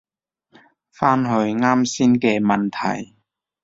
[0.91, 3.13] 返去啱先嘅問題